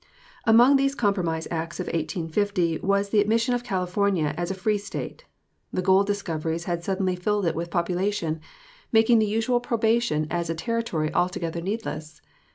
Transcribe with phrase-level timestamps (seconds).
[0.45, 5.25] Among these compromise acts of 1850 was the admission of California as a free State.
[5.71, 8.41] The gold discoveries had suddenly filled it with population,
[8.91, 12.19] making the usual probation as a Territory altogether needless.